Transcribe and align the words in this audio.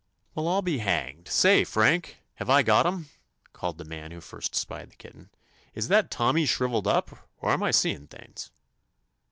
"Well, 0.33 0.47
I'll 0.47 0.63
be 0.63 0.79
hanged! 0.79 1.27
Say, 1.27 1.63
Frank, 1.63 2.17
have 2.37 2.49
I 2.49 2.63
got 2.63 2.87
'em?" 2.87 3.09
called 3.53 3.77
the 3.77 3.85
man 3.85 4.09
who 4.09 4.19
first 4.19 4.55
spied 4.55 4.89
the 4.89 4.95
kitten. 4.95 5.29
"Is 5.75 5.89
that 5.89 6.09
Tommy 6.09 6.47
shrivelled 6.47 6.87
up, 6.87 7.29
or 7.37 7.51
am 7.51 7.61
I 7.61 7.69
seeing 7.69 8.07
things'?" 8.07 8.49